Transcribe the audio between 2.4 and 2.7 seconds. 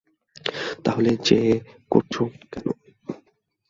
কেন?